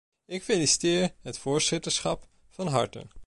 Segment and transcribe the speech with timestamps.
[0.25, 3.07] Ik feliciteer het voorzitterschap van harte.